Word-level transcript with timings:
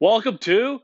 Welcome 0.00 0.38
to 0.42 0.78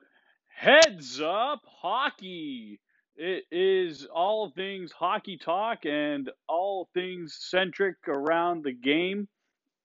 Heads 0.48 1.20
Up 1.20 1.60
Hockey. 1.80 2.80
It 3.14 3.44
is 3.52 4.08
all 4.12 4.50
things 4.50 4.90
hockey 4.90 5.38
talk 5.38 5.86
and 5.86 6.28
all 6.48 6.88
things 6.94 7.38
centric 7.38 7.94
around 8.08 8.64
the 8.64 8.72
game. 8.72 9.28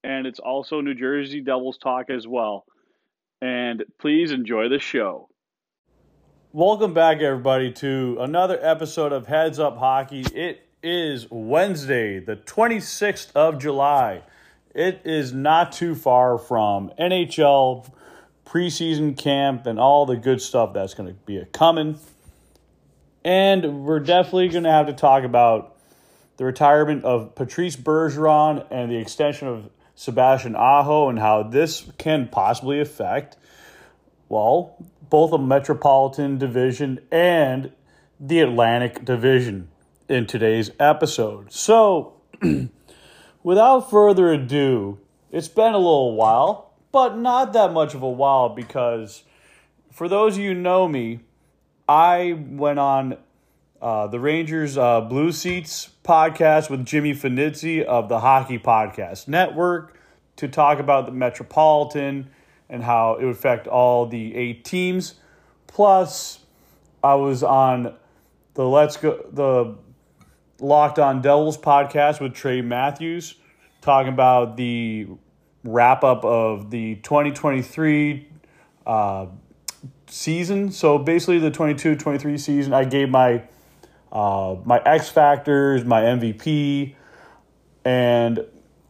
And 0.02 0.26
it's 0.26 0.40
also 0.40 0.80
New 0.80 0.96
Jersey 0.96 1.42
Devils 1.42 1.78
talk 1.78 2.10
as 2.10 2.26
well. 2.26 2.64
And 3.40 3.84
please 4.00 4.32
enjoy 4.32 4.68
the 4.68 4.80
show. 4.80 5.28
Welcome 6.50 6.92
back, 6.92 7.20
everybody, 7.20 7.70
to 7.74 8.16
another 8.18 8.58
episode 8.60 9.12
of 9.12 9.28
Heads 9.28 9.60
Up 9.60 9.78
Hockey. 9.78 10.22
It 10.34 10.66
is 10.82 11.28
Wednesday, 11.30 12.18
the 12.18 12.34
26th 12.34 13.30
of 13.36 13.60
July. 13.60 14.24
It 14.74 15.02
is 15.04 15.32
not 15.32 15.70
too 15.70 15.94
far 15.94 16.36
from 16.36 16.90
NHL 16.98 17.92
preseason 18.50 19.16
camp 19.16 19.66
and 19.66 19.78
all 19.78 20.06
the 20.06 20.16
good 20.16 20.42
stuff 20.42 20.72
that's 20.72 20.94
going 20.94 21.08
to 21.08 21.14
be 21.24 21.36
a 21.36 21.46
coming. 21.46 21.98
And 23.24 23.84
we're 23.84 24.00
definitely 24.00 24.48
going 24.48 24.64
to 24.64 24.72
have 24.72 24.86
to 24.86 24.92
talk 24.92 25.22
about 25.22 25.76
the 26.36 26.44
retirement 26.44 27.04
of 27.04 27.34
Patrice 27.34 27.76
Bergeron 27.76 28.66
and 28.70 28.90
the 28.90 28.96
extension 28.96 29.46
of 29.46 29.70
Sebastian 29.94 30.56
Aho 30.56 31.10
and 31.10 31.18
how 31.18 31.42
this 31.44 31.86
can 31.98 32.28
possibly 32.28 32.80
affect, 32.80 33.36
well, 34.28 34.74
both 35.08 35.30
the 35.30 35.38
Metropolitan 35.38 36.38
Division 36.38 36.98
and 37.12 37.70
the 38.18 38.40
Atlantic 38.40 39.04
Division 39.04 39.68
in 40.08 40.26
today's 40.26 40.70
episode. 40.80 41.52
So, 41.52 42.14
without 43.42 43.90
further 43.90 44.32
ado, 44.32 44.98
it's 45.30 45.48
been 45.48 45.74
a 45.74 45.78
little 45.78 46.16
while 46.16 46.69
but 46.92 47.16
not 47.16 47.52
that 47.52 47.72
much 47.72 47.94
of 47.94 48.02
a 48.02 48.08
while 48.08 48.48
because 48.48 49.24
for 49.92 50.08
those 50.08 50.36
of 50.36 50.42
you 50.42 50.54
who 50.54 50.60
know 50.60 50.88
me, 50.88 51.20
I 51.88 52.32
went 52.32 52.78
on 52.78 53.16
uh, 53.82 54.06
the 54.06 54.20
Rangers 54.20 54.76
uh, 54.76 55.00
Blue 55.00 55.32
Seats 55.32 55.90
podcast 56.04 56.70
with 56.70 56.84
Jimmy 56.84 57.14
Finizzi 57.14 57.82
of 57.82 58.08
the 58.08 58.20
Hockey 58.20 58.58
Podcast 58.58 59.26
Network 59.28 59.98
to 60.36 60.48
talk 60.48 60.78
about 60.78 61.06
the 61.06 61.12
Metropolitan 61.12 62.30
and 62.68 62.84
how 62.84 63.16
it 63.16 63.24
would 63.24 63.34
affect 63.34 63.66
all 63.66 64.06
the 64.06 64.34
eight 64.36 64.64
teams. 64.64 65.14
Plus, 65.66 66.40
I 67.02 67.14
was 67.14 67.42
on 67.42 67.94
the 68.54 68.66
Let's 68.66 68.96
Go 68.96 69.24
the 69.32 69.76
Locked 70.64 70.98
On 70.98 71.22
Devils 71.22 71.56
podcast 71.56 72.20
with 72.20 72.34
Trey 72.34 72.60
Matthews 72.60 73.34
talking 73.80 74.12
about 74.12 74.56
the 74.56 75.08
wrap 75.64 76.04
up 76.04 76.24
of 76.24 76.70
the 76.70 76.96
2023 76.96 78.28
uh, 78.86 79.26
season. 80.06 80.70
So 80.72 80.98
basically, 80.98 81.38
the 81.38 81.50
22 81.50 81.96
23 81.96 82.38
season, 82.38 82.72
I 82.72 82.84
gave 82.84 83.08
my 83.08 83.42
uh, 84.12 84.56
my 84.64 84.82
X 84.84 85.08
factors, 85.08 85.84
my 85.84 86.02
MVP, 86.02 86.94
and 87.84 88.44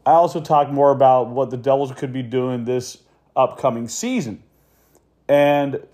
I 0.06 0.12
also 0.12 0.40
talked 0.40 0.70
more 0.70 0.90
about 0.90 1.28
what 1.28 1.50
the 1.50 1.56
Devils 1.56 1.92
could 1.92 2.12
be 2.12 2.22
doing 2.22 2.64
this 2.64 2.98
upcoming 3.36 3.86
season. 3.86 4.42
And 5.28 5.86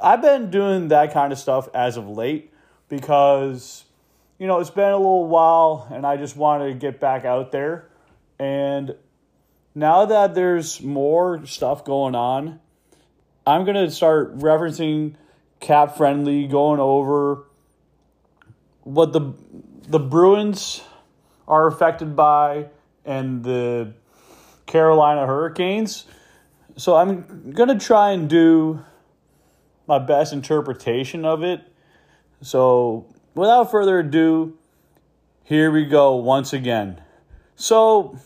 I've 0.00 0.22
been 0.22 0.50
doing 0.50 0.88
that 0.88 1.12
kind 1.12 1.32
of 1.32 1.38
stuff 1.38 1.68
as 1.74 1.96
of 1.96 2.08
late 2.08 2.52
because, 2.88 3.84
you 4.38 4.46
know, 4.46 4.58
it's 4.58 4.70
been 4.70 4.90
a 4.90 4.96
little 4.96 5.28
while 5.28 5.86
and 5.92 6.06
I 6.06 6.16
just 6.16 6.36
wanted 6.36 6.68
to 6.68 6.74
get 6.74 6.98
back 6.98 7.24
out 7.24 7.52
there. 7.52 7.88
And 8.38 8.94
now 9.76 10.06
that 10.06 10.34
there's 10.34 10.80
more 10.80 11.44
stuff 11.44 11.84
going 11.84 12.14
on, 12.14 12.58
I'm 13.46 13.66
going 13.66 13.76
to 13.76 13.90
start 13.90 14.38
referencing 14.38 15.16
cap 15.60 15.98
friendly, 15.98 16.46
going 16.46 16.80
over 16.80 17.44
what 18.80 19.12
the 19.12 19.34
the 19.88 19.98
Bruins 19.98 20.82
are 21.46 21.66
affected 21.66 22.16
by 22.16 22.70
and 23.04 23.44
the 23.44 23.92
Carolina 24.64 25.26
Hurricanes. 25.26 26.06
So 26.76 26.96
I'm 26.96 27.52
going 27.52 27.68
to 27.68 27.78
try 27.78 28.12
and 28.12 28.30
do 28.30 28.80
my 29.86 29.98
best 29.98 30.32
interpretation 30.32 31.24
of 31.26 31.44
it. 31.44 31.60
So 32.40 33.06
without 33.34 33.70
further 33.70 34.00
ado, 34.00 34.58
here 35.44 35.70
we 35.70 35.84
go 35.84 36.16
once 36.16 36.52
again. 36.52 37.00
So 37.54 38.18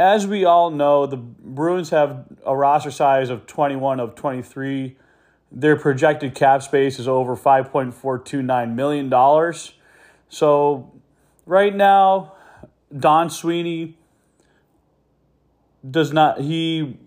as 0.00 0.26
we 0.26 0.46
all 0.46 0.70
know, 0.70 1.04
the 1.04 1.18
Bruins 1.18 1.90
have 1.90 2.24
a 2.46 2.56
roster 2.56 2.90
size 2.90 3.28
of 3.28 3.46
21 3.46 4.00
of 4.00 4.14
23. 4.14 4.96
Their 5.52 5.76
projected 5.76 6.34
cap 6.34 6.62
space 6.62 6.98
is 6.98 7.06
over 7.06 7.36
$5.429 7.36 8.74
million. 8.74 9.54
So, 10.30 10.90
right 11.44 11.76
now, 11.76 12.32
Don 12.96 13.28
Sweeney 13.28 13.98
does 15.88 16.12
not 16.12 16.40
he 16.40 16.98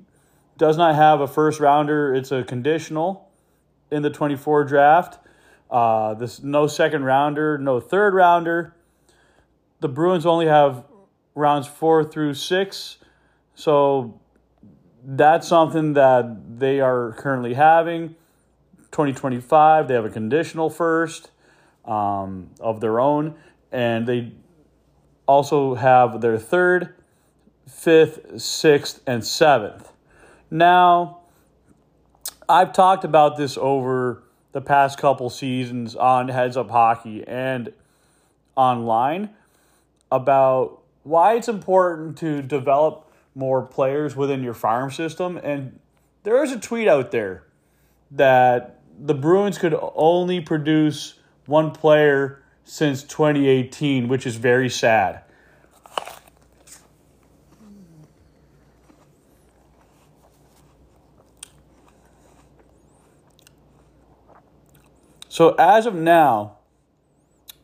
does 0.58 0.78
not 0.78 0.94
have 0.94 1.20
a 1.20 1.28
first 1.28 1.60
rounder. 1.60 2.14
It's 2.14 2.32
a 2.32 2.44
conditional 2.44 3.28
in 3.90 4.04
the 4.04 4.12
24 4.12 4.66
draft. 4.66 5.18
Uh, 5.72 6.14
this 6.14 6.44
no 6.44 6.68
second 6.68 7.06
rounder, 7.06 7.58
no 7.58 7.80
third 7.80 8.14
rounder. 8.14 8.76
The 9.80 9.90
Bruins 9.90 10.28
only 10.28 10.46
have 10.46 10.86
rounds 11.36 11.68
four 11.68 12.04
through 12.04 12.34
six. 12.34 12.98
So 13.56 14.20
that's 15.04 15.48
something 15.48 15.94
that 15.94 16.60
they 16.60 16.80
are 16.80 17.14
currently 17.18 17.54
having. 17.54 18.16
2025, 18.92 19.88
they 19.88 19.96
have 19.96 20.06
a 20.06 20.10
conditional 20.10 20.70
first 20.70 21.32
um, 21.86 22.52
of 22.60 22.80
their 22.80 23.00
own, 23.00 23.36
and 23.72 24.06
they 24.06 24.32
also 25.26 25.74
have 25.74 26.22
their 26.22 26.38
third, 26.38 26.96
fifth, 27.68 28.40
sixth, 28.40 29.02
and 29.08 29.26
seventh. 29.26 29.92
Now, 30.52 31.22
I've 32.48 32.72
talked 32.74 33.04
about 33.04 33.36
this 33.38 33.58
over 33.58 34.24
the 34.52 34.62
past 34.62 35.00
couple 35.00 35.30
seasons 35.32 35.96
on 35.96 36.28
Heads 36.28 36.56
Up 36.56 36.70
Hockey 36.70 37.28
and 37.28 37.74
online 38.56 39.32
about 40.12 40.83
why 41.04 41.36
it's 41.36 41.48
important 41.48 42.18
to 42.18 42.42
develop 42.42 43.12
more 43.36 43.62
players 43.62 44.16
within 44.16 44.44
your 44.44 44.54
farm 44.54 44.92
system. 44.92 45.38
And 45.38 45.80
there 46.24 46.44
is 46.44 46.52
a 46.52 46.60
tweet 46.60 46.88
out 46.88 47.12
there 47.12 47.44
that 48.12 48.82
the 49.00 49.14
Bruins 49.14 49.58
could 49.58 49.76
only 49.96 50.40
produce 50.40 51.16
one 51.46 51.72
player 51.72 52.44
since 52.64 53.04
2018, 53.04 54.08
which 54.08 54.26
is 54.26 54.38
very 54.38 54.70
sad. 54.70 55.24
So, 65.28 65.56
as 65.56 65.88
of 65.88 65.96
now, 65.96 66.58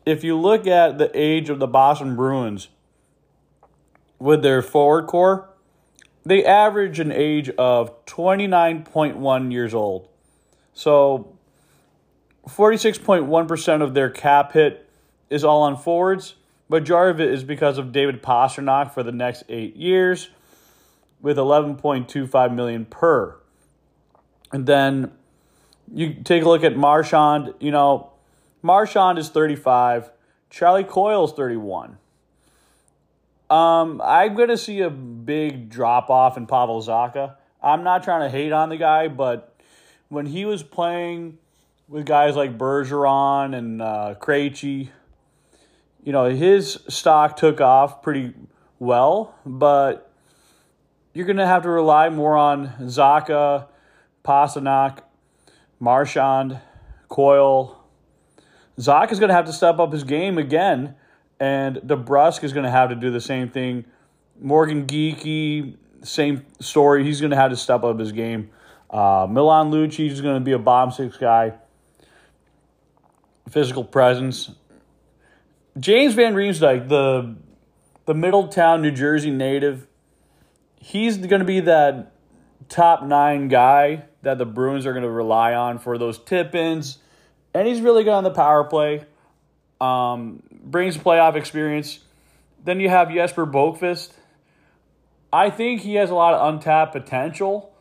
if 0.04 0.24
you 0.24 0.36
look 0.36 0.66
at 0.66 0.98
the 0.98 1.08
age 1.14 1.48
of 1.48 1.60
the 1.60 1.68
Boston 1.68 2.16
Bruins, 2.16 2.66
with 4.20 4.42
their 4.42 4.62
forward 4.62 5.06
core, 5.08 5.48
they 6.24 6.44
average 6.44 7.00
an 7.00 7.10
age 7.10 7.50
of 7.50 8.04
29.1 8.06 9.52
years 9.52 9.74
old. 9.74 10.08
So 10.72 11.36
46.1% 12.46 13.82
of 13.82 13.94
their 13.94 14.10
cap 14.10 14.52
hit 14.52 14.88
is 15.28 15.42
all 15.42 15.62
on 15.62 15.76
forwards. 15.76 16.34
Majority 16.68 17.10
of 17.10 17.28
it 17.28 17.34
is 17.34 17.42
because 17.42 17.78
of 17.78 17.90
David 17.90 18.22
Pastrnak 18.22 18.92
for 18.92 19.02
the 19.02 19.12
next 19.12 19.42
eight 19.48 19.74
years 19.74 20.30
with 21.20 21.36
11.25 21.36 22.54
million 22.54 22.84
per. 22.84 23.36
And 24.52 24.66
then 24.66 25.12
you 25.92 26.14
take 26.14 26.44
a 26.44 26.48
look 26.48 26.62
at 26.62 26.76
Marchand, 26.76 27.54
you 27.60 27.70
know, 27.70 28.12
Marchand 28.62 29.18
is 29.18 29.30
35, 29.30 30.10
Charlie 30.50 30.84
Coyle 30.84 31.24
is 31.24 31.32
31. 31.32 31.98
Um, 33.50 34.00
I'm 34.04 34.36
going 34.36 34.48
to 34.48 34.56
see 34.56 34.80
a 34.80 34.90
big 34.90 35.68
drop 35.68 36.08
off 36.08 36.36
in 36.36 36.46
Pavel 36.46 36.80
Zacha. 36.80 37.34
I'm 37.60 37.82
not 37.82 38.04
trying 38.04 38.22
to 38.22 38.30
hate 38.30 38.52
on 38.52 38.68
the 38.68 38.76
guy, 38.76 39.08
but 39.08 39.56
when 40.08 40.26
he 40.26 40.44
was 40.44 40.62
playing 40.62 41.38
with 41.88 42.06
guys 42.06 42.36
like 42.36 42.56
Bergeron 42.56 43.56
and 43.56 43.82
uh, 43.82 44.14
Krejci, 44.20 44.90
you 46.04 46.12
know, 46.12 46.30
his 46.30 46.78
stock 46.88 47.36
took 47.36 47.60
off 47.60 48.02
pretty 48.02 48.32
well, 48.78 49.34
but 49.44 50.12
you're 51.12 51.26
going 51.26 51.36
to 51.36 51.46
have 51.46 51.64
to 51.64 51.70
rely 51.70 52.08
more 52.08 52.36
on 52.36 52.68
Zacha, 52.82 53.66
Pastrnak, 54.24 55.00
Marchand, 55.80 56.60
Coyle. 57.08 57.84
Zacha 58.78 59.10
is 59.10 59.18
going 59.18 59.28
to 59.28 59.34
have 59.34 59.46
to 59.46 59.52
step 59.52 59.80
up 59.80 59.92
his 59.92 60.04
game 60.04 60.38
again 60.38 60.94
and 61.40 61.76
DeBrusk 61.76 62.44
is 62.44 62.52
going 62.52 62.64
to 62.64 62.70
have 62.70 62.90
to 62.90 62.94
do 62.94 63.10
the 63.10 63.20
same 63.20 63.48
thing. 63.48 63.86
Morgan 64.38 64.86
Geekie, 64.86 65.76
same 66.02 66.44
story. 66.60 67.02
He's 67.02 67.20
going 67.20 67.30
to 67.30 67.36
have 67.36 67.50
to 67.50 67.56
step 67.56 67.82
up 67.82 67.98
his 67.98 68.12
game. 68.12 68.50
Uh, 68.90 69.26
Milan 69.28 69.70
Lucic 69.70 70.10
is 70.10 70.20
going 70.20 70.34
to 70.34 70.44
be 70.44 70.52
a 70.52 70.58
bottom 70.58 70.92
six 70.92 71.16
guy. 71.16 71.54
Physical 73.48 73.84
presence. 73.84 74.50
James 75.78 76.14
Van 76.14 76.34
Riemsdyk, 76.34 76.88
the 76.88 77.36
the 78.06 78.14
Middletown, 78.14 78.82
New 78.82 78.90
Jersey 78.90 79.30
native, 79.30 79.86
he's 80.76 81.16
going 81.16 81.40
to 81.40 81.46
be 81.46 81.60
that 81.60 82.12
top 82.68 83.04
nine 83.04 83.48
guy 83.48 84.04
that 84.22 84.38
the 84.38 84.46
Bruins 84.46 84.84
are 84.84 84.92
going 84.92 85.04
to 85.04 85.10
rely 85.10 85.54
on 85.54 85.78
for 85.78 85.96
those 85.96 86.18
tip 86.18 86.54
ins. 86.54 86.98
And 87.54 87.68
he's 87.68 87.80
really 87.80 88.04
good 88.04 88.12
on 88.12 88.24
the 88.24 88.30
power 88.30 88.64
play. 88.64 89.04
Um, 89.80 90.42
brings 90.62 90.96
playoff 90.96 91.36
experience. 91.36 92.00
Then 92.64 92.80
you 92.80 92.88
have 92.88 93.10
Jesper 93.10 93.46
Boqvist. 93.46 94.12
I 95.32 95.50
think 95.50 95.82
he 95.82 95.94
has 95.94 96.10
a 96.10 96.14
lot 96.14 96.34
of 96.34 96.54
untapped 96.54 96.92
potential, 96.92 97.72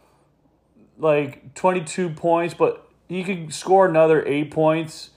like 0.98 1.54
22 1.56 2.12
points, 2.12 2.54
but 2.54 2.88
he 3.08 3.24
could 3.24 3.54
score 3.54 3.88
another 3.88 4.26
eight 4.26 4.52
points 4.52 5.10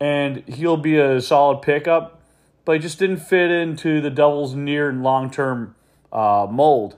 and 0.00 0.46
he'll 0.48 0.76
be 0.76 0.98
a 0.98 1.20
solid 1.20 1.62
pickup. 1.62 2.20
But 2.64 2.74
he 2.74 2.78
just 2.78 2.98
didn't 2.98 3.18
fit 3.18 3.50
into 3.50 4.00
the 4.00 4.10
Devils' 4.10 4.54
near 4.54 4.88
and 4.88 5.02
long 5.02 5.30
term 5.30 5.74
uh, 6.12 6.46
mold. 6.50 6.96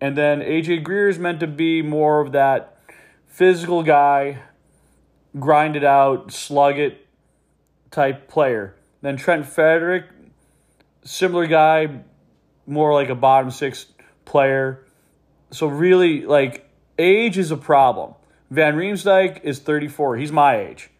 And 0.00 0.16
then 0.16 0.40
AJ 0.40 0.84
Greer 0.84 1.08
is 1.08 1.18
meant 1.18 1.40
to 1.40 1.46
be 1.46 1.82
more 1.82 2.20
of 2.20 2.32
that 2.32 2.76
physical 3.26 3.82
guy, 3.82 4.42
grind 5.38 5.74
it 5.74 5.84
out, 5.84 6.32
slug 6.32 6.78
it 6.78 7.06
type 7.90 8.28
player. 8.28 8.74
Then 9.02 9.16
Trent 9.16 9.46
Frederic, 9.46 10.06
similar 11.04 11.46
guy, 11.46 12.00
more 12.66 12.94
like 12.94 13.08
a 13.08 13.14
bottom 13.14 13.50
six 13.50 13.86
player. 14.24 14.86
So 15.50 15.66
really, 15.66 16.24
like 16.24 16.70
age 16.98 17.36
is 17.36 17.50
a 17.50 17.56
problem. 17.56 18.14
Van 18.50 18.76
Riemsdyk 18.76 19.42
is 19.42 19.58
34. 19.58 20.16
He's 20.16 20.32
my 20.32 20.58
age. 20.58 20.90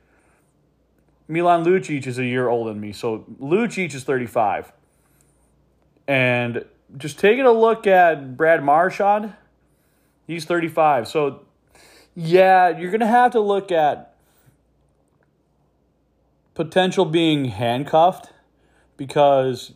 Milan 1.29 1.65
Lucic 1.65 2.07
is 2.07 2.19
a 2.19 2.25
year 2.25 2.49
older 2.49 2.73
than 2.73 2.81
me, 2.81 2.93
so 2.93 3.25
Lucic 3.41 3.95
is 3.95 4.05
35. 4.05 4.73
And 6.09 6.65
just 6.97 7.19
taking 7.19 7.47
a 7.47 7.53
look 7.53 7.87
at 7.87 8.37
Brad 8.37 8.63
Marchand, 8.63 9.33
he's 10.27 10.45
35. 10.45 11.09
So, 11.09 11.43
yeah, 12.15 12.77
you're 12.77 12.91
going 12.91 13.01
to 13.01 13.07
have 13.07 13.33
to 13.33 13.41
look 13.41 13.71
at 13.71 14.12
potential 16.55 17.05
being 17.05 17.47
handcuffed 17.47 18.31
because 18.97 19.73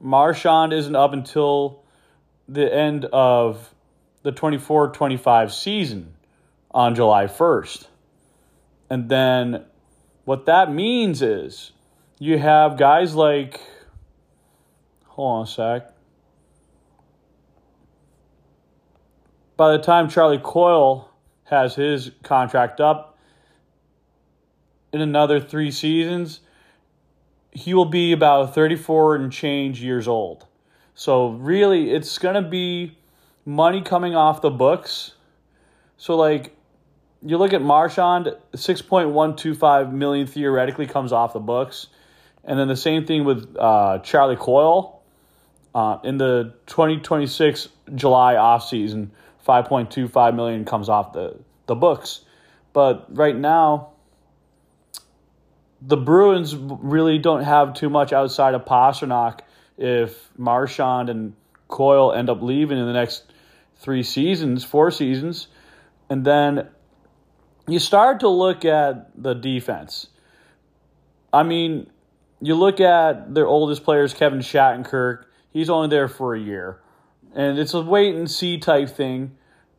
Marchand 0.00 0.72
isn't 0.72 0.96
up 0.96 1.12
until 1.12 1.82
the 2.48 2.72
end 2.72 3.06
of 3.06 3.74
the 4.22 4.32
24 4.32 4.88
25 4.88 5.52
season 5.52 6.14
on 6.70 6.94
July 6.94 7.26
1st. 7.26 7.86
And 8.90 9.08
then 9.08 9.64
what 10.24 10.46
that 10.46 10.72
means 10.72 11.22
is 11.22 11.72
you 12.18 12.38
have 12.38 12.76
guys 12.76 13.14
like, 13.14 13.60
hold 15.06 15.38
on 15.38 15.42
a 15.44 15.46
sec. 15.46 15.92
By 19.56 19.72
the 19.72 19.78
time 19.78 20.08
Charlie 20.08 20.40
Coyle 20.42 21.08
has 21.44 21.74
his 21.74 22.10
contract 22.22 22.80
up 22.80 23.11
in 24.92 25.00
another 25.00 25.40
three 25.40 25.70
seasons, 25.70 26.40
he 27.50 27.74
will 27.74 27.86
be 27.86 28.12
about 28.12 28.54
34 28.54 29.16
and 29.16 29.32
change 29.32 29.82
years 29.82 30.08
old. 30.08 30.46
So, 30.94 31.30
really, 31.30 31.90
it's 31.90 32.18
going 32.18 32.42
to 32.42 32.48
be 32.48 32.98
money 33.44 33.82
coming 33.82 34.14
off 34.14 34.42
the 34.42 34.50
books. 34.50 35.12
So, 35.96 36.16
like, 36.16 36.54
you 37.24 37.38
look 37.38 37.52
at 37.52 37.62
Marchand, 37.62 38.34
6.125 38.54 39.92
million 39.92 40.26
theoretically 40.26 40.86
comes 40.86 41.12
off 41.12 41.32
the 41.32 41.40
books. 41.40 41.86
And 42.44 42.58
then 42.58 42.68
the 42.68 42.76
same 42.76 43.06
thing 43.06 43.24
with 43.24 43.56
uh, 43.58 44.00
Charlie 44.00 44.36
Coyle. 44.36 45.00
Uh, 45.74 45.98
in 46.04 46.18
the 46.18 46.52
2026 46.66 47.68
July 47.94 48.34
offseason, 48.34 49.08
5.25 49.46 50.34
million 50.34 50.66
comes 50.66 50.90
off 50.90 51.14
the, 51.14 51.38
the 51.66 51.74
books. 51.74 52.20
But 52.74 53.06
right 53.16 53.34
now, 53.34 53.91
the 55.84 55.96
Bruins 55.96 56.54
really 56.54 57.18
don't 57.18 57.42
have 57.42 57.74
too 57.74 57.90
much 57.90 58.12
outside 58.12 58.54
of 58.54 58.64
Pastrnak 58.64 59.40
if 59.76 60.30
Marchand 60.38 61.08
and 61.08 61.34
Coyle 61.68 62.12
end 62.12 62.30
up 62.30 62.42
leaving 62.42 62.78
in 62.78 62.86
the 62.86 62.92
next 62.92 63.32
three 63.76 64.02
seasons, 64.02 64.64
four 64.64 64.90
seasons. 64.90 65.48
And 66.08 66.24
then 66.24 66.68
you 67.66 67.78
start 67.78 68.20
to 68.20 68.28
look 68.28 68.64
at 68.64 69.10
the 69.20 69.34
defense. 69.34 70.08
I 71.32 71.42
mean, 71.42 71.90
you 72.40 72.54
look 72.54 72.80
at 72.80 73.34
their 73.34 73.46
oldest 73.46 73.82
players, 73.82 74.14
Kevin 74.14 74.40
Shattenkirk, 74.40 75.24
he's 75.50 75.70
only 75.70 75.88
there 75.88 76.08
for 76.08 76.34
a 76.34 76.40
year. 76.40 76.80
And 77.34 77.58
it's 77.58 77.74
a 77.74 77.80
wait 77.80 78.14
and 78.14 78.30
see 78.30 78.58
type 78.58 78.90
thing. 78.90 79.36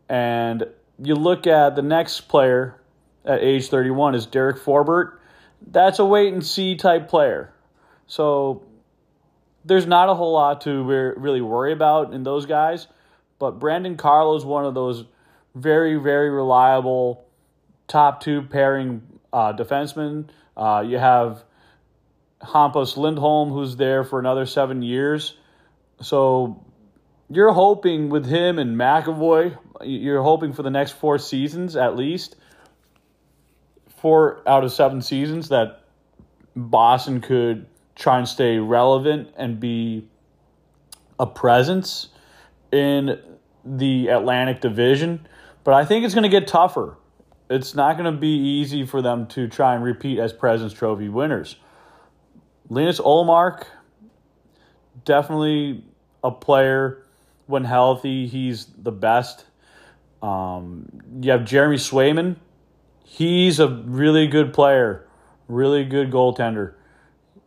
And 0.10 0.66
you 0.98 1.16
look 1.16 1.48
at 1.48 1.76
the 1.76 1.82
next 1.82 2.22
player 2.22 2.82
at 3.24 3.42
age 3.42 3.70
31 3.70 4.16
is 4.16 4.26
Derek 4.26 4.58
Forbort. 4.58 5.18
That's 5.66 6.00
a 6.00 6.06
wait 6.06 6.34
and 6.34 6.46
see 6.46 6.76
type 6.76 7.08
player. 7.10 7.54
So 8.08 8.64
there's 9.66 9.88
not 9.88 10.10
a 10.10 10.14
whole 10.14 10.34
lot 10.34 10.62
to 10.62 10.84
really 10.84 11.42
worry 11.42 11.74
about 11.74 12.14
in 12.14 12.24
those 12.24 12.46
guys. 12.46 12.88
But 13.40 13.60
Brandon 13.60 13.98
Carlo 13.98 14.36
is 14.36 14.46
one 14.46 14.66
of 14.66 14.74
those 14.74 15.06
very, 15.56 15.96
very 15.96 16.30
reliable 16.30 17.26
top 17.88 18.22
two 18.22 18.44
pairing 18.44 19.02
uh, 19.32 19.54
defensemen. 19.54 20.30
Uh, 20.56 20.84
you 20.86 20.98
have 20.98 21.44
Hampus 22.42 22.98
Lindholm, 22.98 23.50
who's 23.50 23.76
there 23.76 24.04
for 24.04 24.20
another 24.20 24.46
seven 24.46 24.82
years. 24.82 25.36
So 26.02 26.66
you're 27.30 27.54
hoping 27.54 28.10
with 28.10 28.26
him 28.26 28.60
and 28.60 28.78
McAvoy, 28.78 29.58
you're 29.82 30.22
hoping 30.22 30.54
for 30.54 30.64
the 30.64 30.70
next 30.70 30.92
four 30.92 31.18
seasons 31.18 31.76
at 31.76 31.96
least, 31.96 32.36
four 34.04 34.44
out 34.46 34.64
of 34.64 34.72
seven 34.72 35.02
seasons, 35.02 35.50
that 35.50 35.82
Boston 36.56 37.22
could 37.22 37.66
try 37.96 38.20
and 38.20 38.28
stay 38.28 38.60
relevant 38.60 39.30
and 39.36 39.60
be 39.60 40.08
a 41.20 41.26
presence 41.26 42.10
in 42.72 43.20
the 43.66 44.10
Atlantic 44.10 44.62
Division. 44.62 45.28
But 45.64 45.74
I 45.74 45.86
think 45.86 46.06
it's 46.06 46.14
going 46.14 46.24
to 46.24 46.30
get 46.30 46.48
tougher 46.48 46.98
it's 47.50 47.76
not 47.76 47.98
going 47.98 48.12
to 48.12 48.20
be 48.20 48.36
easy 48.36 48.86
for 48.86 49.02
them 49.02 49.28
to 49.28 49.48
try 49.48 49.76
and 49.76 49.84
repeat 49.84 50.20
as 50.20 50.34
President's 50.34 50.76
Trophy 50.78 51.10
winners. 51.10 51.58
Linus 52.70 53.00
Ullmark, 53.00 53.66
definitely 55.06 55.84
a 56.24 56.32
player 56.32 57.06
when 57.46 57.64
healthy. 57.64 58.28
He's 58.28 58.66
the 58.66 58.92
best. 58.92 59.46
Um, 60.22 60.88
you 61.22 61.32
have 61.32 61.46
Jeremy 61.46 61.78
Swayman. 61.78 62.38
He's 63.04 63.60
a 63.60 63.68
really 63.68 64.28
good 64.28 64.54
player, 64.54 65.08
really 65.48 65.84
good 65.84 66.12
goaltender. 66.12 66.74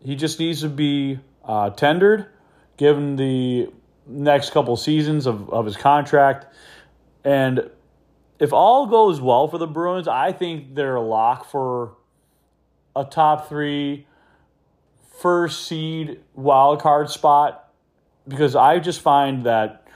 He 0.04 0.14
just 0.14 0.38
needs 0.38 0.60
to 0.60 0.68
be 0.68 1.18
uh, 1.44 1.70
tendered, 1.70 2.26
given 2.76 3.16
the 3.16 3.70
next 4.06 4.50
couple 4.50 4.76
seasons 4.76 5.26
of, 5.26 5.50
of 5.50 5.64
his 5.64 5.76
contract. 5.76 6.46
And 7.24 7.70
if 8.38 8.52
all 8.52 8.86
goes 8.86 9.20
well 9.20 9.48
for 9.48 9.58
the 9.58 9.66
Bruins, 9.66 10.06
I 10.06 10.32
think 10.32 10.74
they're 10.74 10.96
a 10.96 11.02
lock 11.02 11.50
for 11.50 11.96
a 12.94 13.04
top 13.04 13.48
three 13.48 14.06
first 15.18 15.66
seed 15.66 16.20
wild 16.34 16.80
card 16.80 17.10
spot 17.10 17.72
because 18.28 18.54
I 18.54 18.78
just 18.78 19.00
find 19.00 19.44
that 19.44 19.86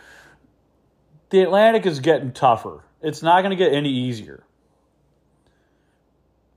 the 1.30 1.42
Atlantic 1.42 1.86
is 1.86 2.00
getting 2.00 2.32
tougher. 2.32 2.84
It's 3.02 3.22
not 3.22 3.42
going 3.42 3.50
to 3.50 3.56
get 3.56 3.72
any 3.72 3.90
easier. 3.90 4.44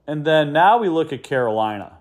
And 0.06 0.26
then 0.26 0.52
now 0.52 0.80
we 0.80 0.90
look 0.90 1.14
at 1.14 1.24
Carolina. 1.24 2.00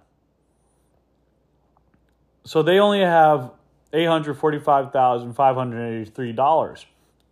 So 2.44 2.62
they 2.62 2.80
only 2.80 3.00
have 3.00 3.52
$845,583 3.92 6.85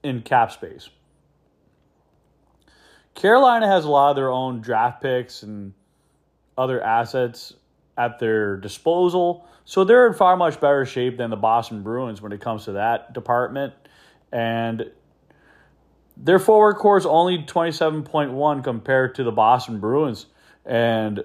in 0.03 0.23
cap 0.23 0.51
space. 0.53 0.89
Carolina 3.15 3.67
has 3.67 3.85
a 3.85 3.89
lot 3.89 4.11
of 4.11 4.17
their 4.17 4.31
own 4.31 4.61
draft 4.61 5.03
picks 5.03 5.43
and 5.43 5.73
other 6.57 6.83
assets 6.83 7.53
at 7.99 8.19
their 8.19 8.57
disposal. 8.57 9.47
So 9.65 9.85
they're 9.85 10.07
in 10.07 10.15
far 10.15 10.37
much 10.37 10.61
better 10.61 10.87
shape 10.87 11.19
than 11.19 11.31
the 11.31 11.37
Boston 11.37 11.83
Bruins 11.83 12.23
when 12.23 12.33
it 12.33 12.41
comes 12.41 12.67
to 12.67 12.73
that 12.73 13.13
department. 13.13 13.75
And 14.33 14.91
their 16.17 16.39
forward 16.39 16.75
core 16.75 16.99
is 16.99 17.07
only 17.07 17.39
27.1 17.39 18.65
compared 18.65 19.17
to 19.17 19.25
the 19.25 19.33
Boston 19.33 19.81
Bruins. 19.81 20.27
And 20.71 21.25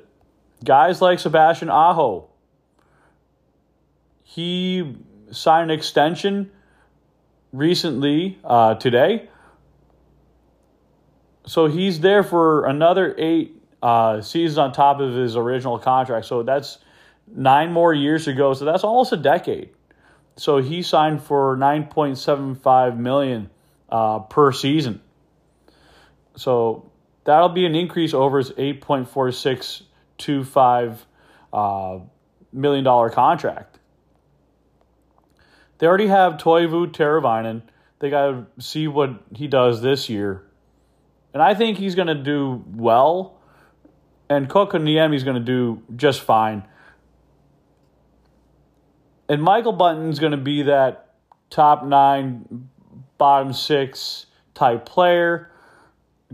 guys 0.66 1.02
like 1.04 1.20
Sebastian 1.20 1.70
Aho, 1.70 2.30
he 4.24 4.98
signed 5.32 5.72
an 5.72 5.78
extension 5.78 6.52
recently 7.54 8.40
uh, 8.44 8.76
today 8.76 9.30
So 11.48 11.68
he's 11.68 12.00
there 12.00 12.24
for 12.24 12.66
another 12.66 13.16
eight 13.18 13.62
uh, 13.82 14.22
seasons 14.22 14.58
on 14.58 14.74
top 14.74 15.00
of 15.00 15.14
his 15.14 15.36
original 15.36 15.78
contract. 15.80 16.26
So 16.26 16.44
that's 16.44 16.80
nine 17.28 17.72
more 17.72 17.94
years 17.94 18.26
to 18.26 18.34
go. 18.34 18.54
So 18.54 18.66
that's 18.66 18.84
almost 18.84 19.14
a 19.14 19.18
decade. 19.18 19.70
So 20.38 20.58
he 20.58 20.82
signed 20.82 21.22
for 21.24 21.56
9.75 21.58 22.98
million 22.98 23.50
uh, 23.90 24.20
per 24.20 24.52
season. 24.52 25.02
So 26.36 26.92
that'll 27.26 27.50
be 27.50 27.66
an 27.66 27.76
increase 27.76 28.14
over 28.14 28.38
his 28.38 28.52
8.4625 28.52 31.00
uh, 31.52 32.00
million 32.54 32.84
dollar 32.84 33.10
contract. 33.10 33.80
They 35.78 35.88
already 35.88 36.08
have 36.08 36.38
Teuvo 36.38 36.88
Teravainen. 36.88 37.64
They 38.00 38.10
got 38.10 38.28
to 38.28 38.46
see 38.62 38.88
what 38.88 39.22
he 39.36 39.48
does 39.48 39.82
this 39.82 40.08
year. 40.10 40.42
And 41.34 41.44
I 41.44 41.54
think 41.54 41.78
he's 41.78 41.96
going 41.96 42.08
to 42.08 42.16
do 42.16 42.64
well. 42.74 43.42
And 44.30 44.50
Kotkaniemi 44.50 45.14
is 45.16 45.26
going 45.26 45.36
to 45.36 45.44
do 45.44 45.84
just 45.96 46.22
fine. 46.22 46.66
And 49.28 49.42
Michael 49.42 49.74
Bunting's 49.74 50.20
going 50.20 50.32
to 50.32 50.38
be 50.38 50.62
that 50.64 51.16
top 51.50 51.84
nine, 51.84 52.70
bottom 53.18 53.52
six 53.54 54.28
type 54.54 54.86
player. 54.86 55.52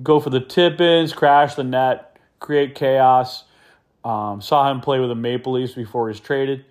Go 0.02 0.20
for 0.20 0.30
the 0.30 0.40
tip 0.40 0.80
ins, 0.80 1.14
crash 1.14 1.56
the 1.56 1.64
net, 1.64 2.18
create 2.40 2.76
chaos. 2.76 3.44
Um, 4.04 4.42
saw 4.42 4.70
him 4.72 4.82
play 4.82 5.00
with 5.00 5.10
the 5.10 5.16
Maple 5.16 5.54
Leafs 5.54 5.74
before 5.74 6.10
he's 6.10 6.20
traded. 6.20 6.66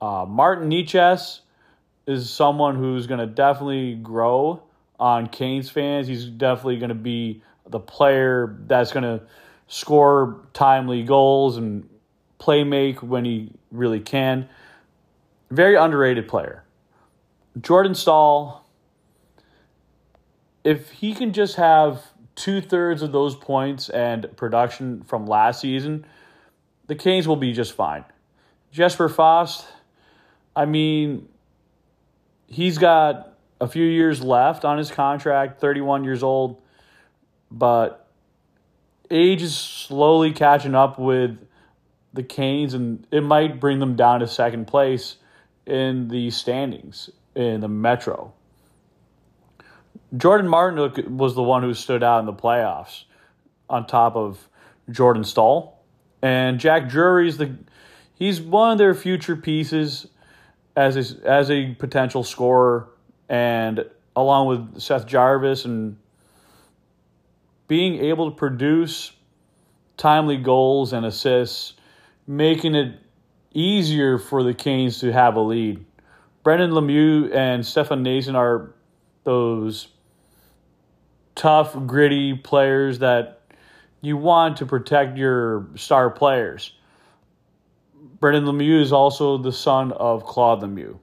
Uh, 0.00 0.26
Martin 0.28 0.68
Necas 0.68 1.40
is 2.06 2.30
someone 2.30 2.76
who's 2.76 3.06
going 3.06 3.20
to 3.20 3.26
definitely 3.26 3.94
grow 3.94 4.62
on 5.00 5.26
Canes 5.28 5.70
fans. 5.70 6.06
He's 6.06 6.26
definitely 6.26 6.76
going 6.78 6.90
to 6.90 6.94
be 6.94 7.42
the 7.68 7.80
player 7.80 8.56
that's 8.66 8.92
going 8.92 9.04
to 9.04 9.24
score 9.68 10.46
timely 10.52 11.02
goals 11.02 11.56
and 11.56 11.88
play 12.38 12.64
make 12.64 13.02
when 13.02 13.24
he 13.24 13.50
really 13.70 14.00
can. 14.00 14.48
Very 15.50 15.76
underrated 15.76 16.28
player. 16.28 16.64
Jordan 17.60 17.94
Staal, 17.94 18.64
if 20.62 20.90
he 20.90 21.14
can 21.14 21.32
just 21.32 21.56
have 21.56 22.02
two 22.36 22.60
thirds 22.60 23.02
of 23.02 23.10
those 23.10 23.34
points 23.34 23.88
and 23.88 24.34
production 24.36 25.02
from 25.02 25.26
last 25.26 25.60
season, 25.60 26.06
the 26.86 26.94
Canes 26.94 27.26
will 27.26 27.36
be 27.36 27.52
just 27.52 27.72
fine. 27.72 28.04
Jesper 28.70 29.08
Fast, 29.08 29.66
I 30.54 30.66
mean, 30.66 31.28
he's 32.46 32.78
got 32.78 33.36
a 33.60 33.66
few 33.66 33.84
years 33.84 34.22
left 34.22 34.64
on 34.64 34.78
his 34.78 34.90
contract, 34.90 35.60
31 35.60 36.04
years 36.04 36.22
old, 36.22 36.60
but 37.50 38.06
age 39.10 39.42
is 39.42 39.56
slowly 39.56 40.32
catching 40.32 40.74
up 40.74 40.98
with 40.98 41.38
the 42.12 42.22
Canes, 42.22 42.74
and 42.74 43.06
it 43.10 43.22
might 43.22 43.60
bring 43.60 43.78
them 43.78 43.96
down 43.96 44.20
to 44.20 44.26
second 44.26 44.66
place 44.66 45.16
in 45.66 46.08
the 46.08 46.30
standings 46.30 47.10
in 47.34 47.60
the 47.60 47.68
Metro. 47.68 48.32
Jordan 50.14 50.48
Martin 50.48 51.16
was 51.16 51.34
the 51.34 51.42
one 51.42 51.62
who 51.62 51.74
stood 51.74 52.02
out 52.02 52.20
in 52.20 52.26
the 52.26 52.32
playoffs 52.32 53.04
on 53.68 53.86
top 53.86 54.16
of 54.16 54.48
Jordan 54.90 55.24
Staal. 55.24 55.82
And 56.22 56.58
Jack 56.58 56.88
Drury's 56.88 57.38
the 57.38 57.56
he's 58.14 58.40
one 58.40 58.72
of 58.72 58.78
their 58.78 58.94
future 58.94 59.36
pieces 59.36 60.06
as 60.76 60.96
a, 60.96 61.28
as 61.28 61.50
a 61.50 61.74
potential 61.74 62.22
scorer 62.22 62.88
and 63.28 63.84
along 64.14 64.46
with 64.48 64.80
Seth 64.80 65.06
Jarvis 65.06 65.64
and 65.64 65.96
being 67.68 67.96
able 68.04 68.30
to 68.30 68.36
produce 68.36 69.12
timely 69.96 70.36
goals 70.36 70.92
and 70.92 71.04
assists, 71.04 71.74
making 72.26 72.74
it 72.74 72.98
easier 73.52 74.18
for 74.18 74.42
the 74.42 74.54
Canes 74.54 75.00
to 75.00 75.12
have 75.12 75.36
a 75.36 75.40
lead. 75.40 75.84
Brendan 76.42 76.70
Lemieux 76.70 77.34
and 77.34 77.66
Stefan 77.66 78.04
Noesen 78.04 78.34
are 78.34 78.72
those 79.24 79.88
tough, 81.36 81.76
gritty 81.86 82.34
players 82.34 82.98
that 82.98 83.42
you 84.00 84.16
want 84.16 84.56
to 84.56 84.66
protect 84.66 85.16
your 85.16 85.68
star 85.76 86.10
players. 86.10 86.72
Brendan 88.18 88.44
Lemieux 88.44 88.80
is 88.80 88.92
also 88.92 89.38
the 89.38 89.52
son 89.52 89.92
of 89.92 90.24
Claude 90.24 90.62
Lemieux. 90.62 90.98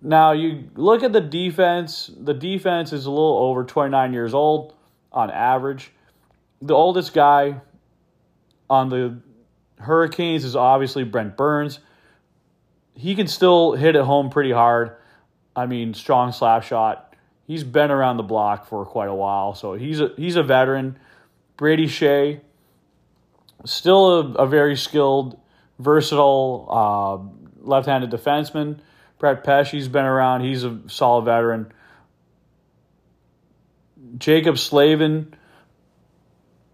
Now, 0.00 0.32
you 0.32 0.68
look 0.74 1.02
at 1.02 1.12
the 1.12 1.20
defense. 1.20 2.10
The 2.16 2.34
defense 2.34 2.92
is 2.92 3.06
a 3.06 3.10
little 3.10 3.38
over 3.38 3.64
29 3.64 4.12
years 4.12 4.34
old 4.34 4.74
on 5.12 5.30
average. 5.30 5.90
The 6.62 6.74
oldest 6.74 7.14
guy 7.14 7.60
on 8.68 8.88
the 8.88 9.20
Hurricanes 9.78 10.44
is 10.44 10.56
obviously 10.56 11.04
Brent 11.04 11.36
Burns. 11.36 11.80
He 12.94 13.14
can 13.14 13.28
still 13.28 13.72
hit 13.72 13.96
it 13.96 14.02
home 14.02 14.30
pretty 14.30 14.52
hard. 14.52 14.96
I 15.54 15.66
mean, 15.66 15.94
strong 15.94 16.32
slap 16.32 16.62
shot. 16.64 17.07
He's 17.48 17.64
been 17.64 17.90
around 17.90 18.18
the 18.18 18.22
block 18.22 18.68
for 18.68 18.84
quite 18.84 19.08
a 19.08 19.14
while, 19.14 19.54
so 19.54 19.72
he's 19.72 20.02
a 20.02 20.12
he's 20.18 20.36
a 20.36 20.42
veteran. 20.42 20.98
Brady 21.56 21.86
Skjei, 21.86 22.40
still 23.64 24.20
a, 24.20 24.32
a 24.34 24.46
very 24.46 24.76
skilled, 24.76 25.40
versatile 25.78 26.68
uh, 26.70 27.66
left-handed 27.66 28.10
defenseman. 28.10 28.80
Brett 29.18 29.44
Pesce's 29.44 29.88
been 29.88 30.04
around. 30.04 30.42
He's 30.42 30.62
a 30.62 30.78
solid 30.88 31.24
veteran. 31.24 31.72
Jaccob 34.18 34.58
Slavin, 34.58 35.34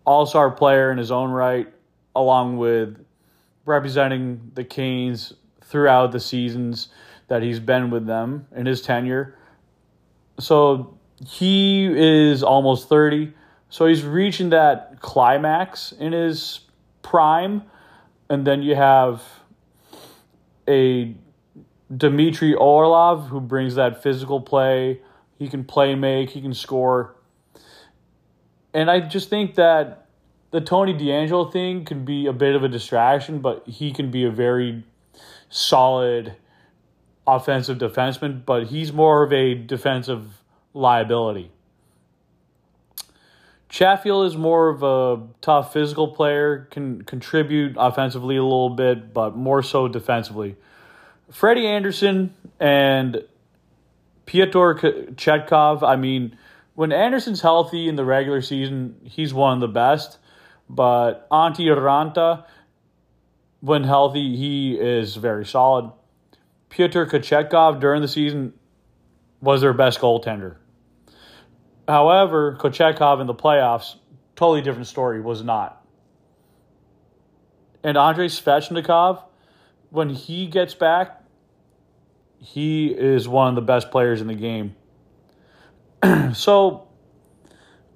all-star 0.04 0.50
player 0.50 0.90
in 0.90 0.98
his 0.98 1.12
own 1.12 1.30
right 1.30 1.72
along 2.16 2.56
with 2.56 2.98
representing 3.64 4.50
the 4.54 4.64
Canes 4.64 5.34
throughout 5.62 6.10
the 6.10 6.20
seasons 6.20 6.88
that 7.28 7.42
he's 7.42 7.60
been 7.60 7.90
with 7.90 8.06
them 8.06 8.48
in 8.56 8.66
his 8.66 8.82
tenure. 8.82 9.36
So 10.38 10.98
he 11.26 11.86
is 11.86 12.42
almost 12.42 12.88
30. 12.88 13.32
So 13.68 13.86
he's 13.86 14.04
reaching 14.04 14.50
that 14.50 15.00
climax 15.00 15.92
in 15.92 16.12
his 16.12 16.60
prime. 17.02 17.62
And 18.28 18.46
then 18.46 18.62
you 18.62 18.74
have 18.74 19.22
a 20.68 21.14
Dmitry 21.94 22.54
Orlov 22.54 23.28
who 23.28 23.40
brings 23.40 23.74
that 23.74 24.02
physical 24.02 24.40
play. 24.40 25.00
He 25.38 25.48
can 25.48 25.64
play 25.64 25.94
make, 25.94 26.30
he 26.30 26.40
can 26.40 26.54
score. 26.54 27.16
And 28.72 28.90
I 28.90 29.00
just 29.00 29.28
think 29.28 29.54
that 29.56 30.08
the 30.50 30.60
Tony 30.60 30.94
DeAngelo 30.94 31.52
thing 31.52 31.84
can 31.84 32.04
be 32.04 32.26
a 32.26 32.32
bit 32.32 32.54
of 32.54 32.62
a 32.62 32.68
distraction, 32.68 33.40
but 33.40 33.66
he 33.66 33.92
can 33.92 34.10
be 34.10 34.24
a 34.24 34.30
very 34.30 34.84
solid 35.48 36.36
offensive 37.26 37.78
defenseman, 37.78 38.44
but 38.44 38.66
he's 38.66 38.92
more 38.92 39.22
of 39.22 39.32
a 39.32 39.54
defensive 39.54 40.42
liability. 40.72 41.50
Chatfield 43.68 44.26
is 44.26 44.36
more 44.36 44.68
of 44.68 44.82
a 44.82 45.26
tough 45.40 45.72
physical 45.72 46.08
player, 46.08 46.68
can 46.70 47.02
contribute 47.02 47.74
offensively 47.76 48.36
a 48.36 48.42
little 48.42 48.70
bit, 48.70 49.12
but 49.12 49.36
more 49.36 49.62
so 49.62 49.88
defensively. 49.88 50.56
Freddie 51.30 51.66
Andersen 51.66 52.34
and 52.60 53.24
Pyotr 54.26 54.74
Chetkov, 55.16 55.82
I 55.82 55.96
mean, 55.96 56.36
when 56.74 56.92
Andersen's 56.92 57.40
healthy 57.40 57.88
in 57.88 57.96
the 57.96 58.04
regular 58.04 58.42
season, 58.42 58.96
he's 59.04 59.34
one 59.34 59.54
of 59.54 59.60
the 59.60 59.68
best. 59.68 60.18
But 60.68 61.28
Antti 61.30 61.66
Raanta, 61.66 62.44
when 63.60 63.84
healthy, 63.84 64.36
he 64.36 64.74
is 64.74 65.16
very 65.16 65.44
solid. 65.44 65.90
Pyotr 66.74 67.06
Kochetkov 67.06 67.78
during 67.78 68.02
the 68.02 68.08
season 68.08 68.52
was 69.40 69.60
their 69.60 69.72
best 69.72 70.00
goaltender. 70.00 70.56
However, 71.86 72.56
Kochetkov 72.56 73.20
in 73.20 73.28
the 73.28 73.34
playoffs, 73.34 73.94
totally 74.34 74.60
different 74.60 74.88
story, 74.88 75.20
was 75.20 75.44
not. 75.44 75.86
And 77.84 77.96
Andrei 77.96 78.26
Svechnikov, 78.26 79.22
when 79.90 80.08
he 80.10 80.48
gets 80.48 80.74
back, 80.74 81.22
he 82.40 82.88
is 82.88 83.28
one 83.28 83.50
of 83.50 83.54
the 83.54 83.62
best 83.62 83.92
players 83.92 84.20
in 84.20 84.26
the 84.26 84.34
game. 84.34 84.74
so, 86.34 86.88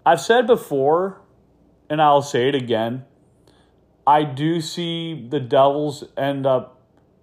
I've 0.06 0.20
said 0.20 0.46
before 0.46 1.20
and 1.90 2.00
I'll 2.00 2.22
say 2.22 2.48
it 2.48 2.54
again. 2.54 3.06
I 4.06 4.22
do 4.22 4.60
see 4.60 5.26
the 5.28 5.40
Devils 5.40 6.04
end 6.16 6.46
up 6.46 6.77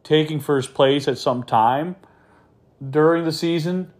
taking 0.05 0.39
first 0.39 0.73
place 0.73 1.09
at 1.09 1.17
some 1.17 1.43
time 1.43 1.97
during 2.89 3.25
the 3.25 3.31
season. 3.33 3.91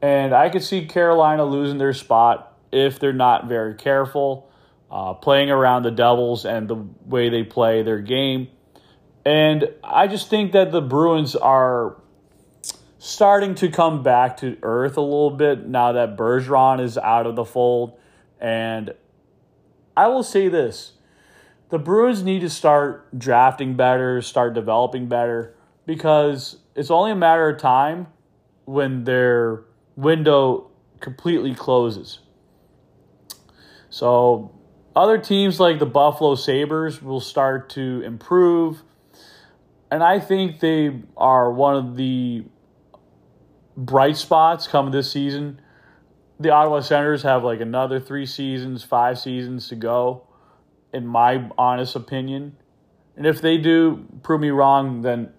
And 0.00 0.32
I 0.32 0.48
could 0.48 0.62
see 0.62 0.86
Carolina 0.86 1.44
losing 1.44 1.76
their 1.76 1.92
spot 1.92 2.56
if 2.72 2.98
they're 2.98 3.12
not 3.12 3.48
very 3.48 3.74
careful, 3.74 4.50
uh, 4.90 5.14
playing 5.14 5.50
around 5.50 5.82
the 5.82 5.90
Devils 5.90 6.46
and 6.46 6.68
the 6.68 6.76
way 7.04 7.28
they 7.28 7.42
play 7.42 7.82
their 7.82 8.00
game. 8.00 8.48
And 9.26 9.68
I 9.82 10.06
just 10.06 10.30
think 10.30 10.52
that 10.52 10.72
the 10.72 10.82
Bruins 10.82 11.34
are 11.34 11.96
starting 12.98 13.54
to 13.56 13.68
come 13.68 14.02
back 14.02 14.36
to 14.38 14.56
earth 14.62 14.96
a 14.96 15.00
little 15.02 15.30
bit 15.30 15.66
now 15.66 15.92
that 15.92 16.16
Bergeron 16.16 16.80
is 16.80 16.96
out 16.96 17.26
of 17.26 17.36
the 17.36 17.44
fold. 17.44 17.98
And 18.40 18.94
I 19.96 20.08
will 20.08 20.22
say 20.22 20.48
this 20.48 20.92
the 21.70 21.78
Bruins 21.78 22.22
need 22.22 22.40
to 22.40 22.50
start 22.50 23.18
drafting 23.18 23.74
better, 23.74 24.20
start 24.22 24.54
developing 24.54 25.08
better, 25.08 25.54
because 25.86 26.58
it's 26.74 26.90
only 26.90 27.10
a 27.10 27.16
matter 27.16 27.48
of 27.48 27.58
time 27.58 28.06
when 28.64 29.04
their 29.04 29.64
window 29.96 30.70
completely 31.00 31.54
closes. 31.54 32.20
So, 33.90 34.54
other 34.96 35.18
teams 35.18 35.58
like 35.58 35.78
the 35.78 35.86
Buffalo 35.86 36.34
Sabres 36.34 37.02
will 37.02 37.20
start 37.20 37.68
to 37.70 38.00
improve. 38.04 38.82
And 39.90 40.02
I 40.02 40.20
think 40.20 40.60
they 40.60 41.00
are 41.16 41.52
one 41.52 41.76
of 41.76 41.96
the 41.96 42.44
bright 43.76 44.16
spots 44.16 44.66
coming 44.66 44.92
this 44.92 45.10
season. 45.10 45.60
The 46.38 46.50
Ottawa 46.50 46.80
Senators 46.80 47.22
have 47.22 47.44
like 47.44 47.60
another 47.60 48.00
three 48.00 48.26
seasons, 48.26 48.82
five 48.82 49.18
seasons 49.18 49.68
to 49.68 49.76
go, 49.76 50.26
in 50.94 51.06
my 51.06 51.50
honest 51.58 51.96
opinion. 51.96 52.56
And 53.16 53.26
if 53.26 53.40
they 53.40 53.58
do 53.58 54.06
prove 54.22 54.40
me 54.40 54.50
wrong, 54.50 55.02
then 55.02 55.32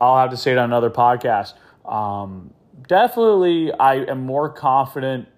I'll 0.00 0.18
have 0.18 0.30
to 0.30 0.36
say 0.36 0.52
it 0.52 0.58
on 0.58 0.64
another 0.64 0.90
podcast. 0.90 1.54
Um, 1.84 2.52
definitely, 2.86 3.72
I 3.72 3.96
am 4.04 4.24
more 4.24 4.48
confident 4.48 5.28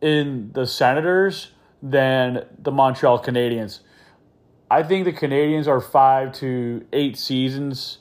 in 0.00 0.50
the 0.52 0.66
Senators 0.66 1.52
than 1.82 2.46
the 2.58 2.70
Montreal 2.70 3.22
Canadiens. 3.22 3.80
I 4.70 4.82
think 4.82 5.04
the 5.04 5.12
Canadiens 5.12 5.66
are 5.66 5.80
five 5.80 6.32
to 6.34 6.86
eight 6.92 7.16
seasons 7.16 7.98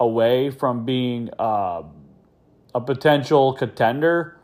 away 0.00 0.50
from 0.50 0.84
being 0.84 1.30
uh, 1.38 1.82
a 2.74 2.80
potential 2.80 3.52
contender. 3.52 4.38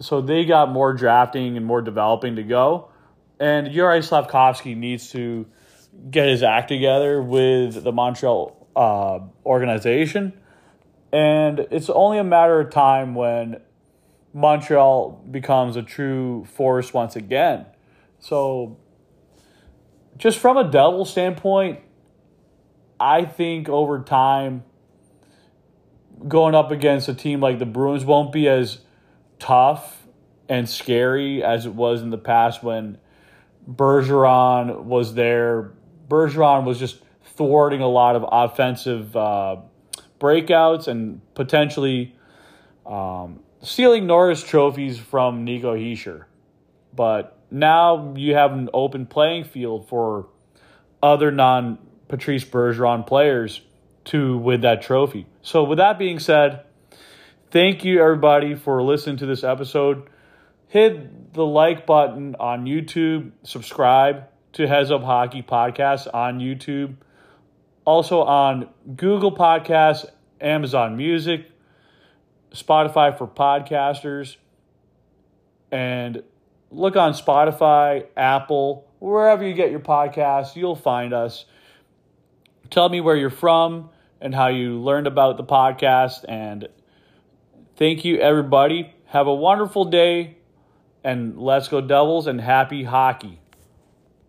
So 0.00 0.20
they 0.20 0.44
got 0.44 0.70
more 0.70 0.92
drafting 0.92 1.56
and 1.56 1.64
more 1.64 1.80
developing 1.80 2.36
to 2.36 2.42
go. 2.42 2.90
And 3.38 3.68
Yuri 3.68 4.00
Slafkovsky 4.00 4.76
needs 4.76 5.10
to 5.10 5.46
get 6.10 6.28
his 6.28 6.42
act 6.42 6.68
together 6.68 7.22
with 7.22 7.82
the 7.82 7.92
Montreal 7.92 8.68
uh, 8.74 9.20
organization. 9.44 10.32
And 11.12 11.66
it's 11.70 11.88
only 11.90 12.18
a 12.18 12.24
matter 12.24 12.60
of 12.60 12.70
time 12.70 13.14
when 13.14 13.60
Montreal 14.32 15.24
becomes 15.30 15.76
a 15.76 15.82
true 15.82 16.44
force 16.44 16.92
once 16.92 17.16
again. 17.16 17.66
So, 18.18 18.78
just 20.16 20.38
from 20.38 20.56
a 20.56 20.70
Devil 20.70 21.04
standpoint, 21.04 21.80
I 22.98 23.24
think 23.24 23.68
over 23.68 24.00
time, 24.00 24.64
going 26.26 26.54
up 26.54 26.70
against 26.70 27.08
a 27.08 27.14
team 27.14 27.40
like 27.40 27.58
the 27.58 27.66
Bruins 27.66 28.04
won't 28.04 28.32
be 28.32 28.48
as 28.48 28.78
tough 29.38 30.06
and 30.48 30.68
scary 30.68 31.42
as 31.42 31.66
it 31.66 31.74
was 31.74 32.02
in 32.02 32.10
the 32.10 32.18
past 32.18 32.62
when 32.62 32.98
Bergeron 33.68 34.84
was 34.84 35.14
there. 35.14 35.72
Bergeron 36.08 36.64
was 36.64 36.78
just 36.78 37.02
thwarting 37.24 37.80
a 37.80 37.88
lot 37.88 38.16
of 38.16 38.24
offensive 38.30 39.16
uh, 39.16 39.56
breakouts 40.20 40.88
and 40.88 41.20
potentially 41.34 42.14
um, 42.86 43.40
stealing 43.62 44.06
Norris 44.06 44.42
trophies 44.42 44.98
from 44.98 45.44
Nico 45.44 45.76
Hischier. 45.76 46.24
But 46.94 47.38
now 47.50 48.14
you 48.16 48.34
have 48.34 48.52
an 48.52 48.70
open 48.72 49.06
playing 49.06 49.44
field 49.44 49.88
for 49.88 50.28
other 51.02 51.30
non 51.30 51.78
Patrice 52.08 52.44
Bergeron 52.44 53.06
players 53.06 53.60
to 54.06 54.38
win 54.38 54.60
that 54.60 54.82
trophy. 54.82 55.26
So, 55.42 55.64
with 55.64 55.78
that 55.78 55.98
being 55.98 56.18
said, 56.18 56.64
thank 57.50 57.84
you 57.84 58.00
everybody 58.00 58.54
for 58.54 58.82
listening 58.82 59.16
to 59.18 59.26
this 59.26 59.42
episode. 59.44 60.08
Hit 60.76 61.32
the 61.32 61.42
like 61.42 61.86
button 61.86 62.36
on 62.38 62.66
YouTube, 62.66 63.30
subscribe 63.44 64.24
to 64.52 64.68
Heads 64.68 64.90
Up 64.90 65.02
Hockey 65.02 65.42
Podcast 65.42 66.06
on 66.12 66.38
YouTube, 66.38 66.96
also 67.86 68.20
on 68.20 68.68
Google 68.94 69.34
Podcasts, 69.34 70.04
Amazon 70.38 70.98
Music, 70.98 71.50
Spotify 72.52 73.16
for 73.16 73.26
podcasters, 73.26 74.36
and 75.72 76.22
look 76.70 76.94
on 76.94 77.14
Spotify, 77.14 78.04
Apple, 78.14 78.86
wherever 78.98 79.48
you 79.48 79.54
get 79.54 79.70
your 79.70 79.80
podcasts, 79.80 80.56
you'll 80.56 80.76
find 80.76 81.14
us. 81.14 81.46
Tell 82.68 82.90
me 82.90 83.00
where 83.00 83.16
you're 83.16 83.30
from 83.30 83.88
and 84.20 84.34
how 84.34 84.48
you 84.48 84.78
learned 84.78 85.06
about 85.06 85.38
the 85.38 85.44
podcast. 85.44 86.26
And 86.28 86.68
thank 87.76 88.04
you, 88.04 88.18
everybody. 88.18 88.92
Have 89.06 89.26
a 89.26 89.34
wonderful 89.34 89.86
day, 89.86 90.35
and 91.06 91.38
let's 91.38 91.68
go 91.68 91.80
Devils 91.80 92.26
and 92.26 92.40
happy 92.40 92.82
hockey. 92.82 93.38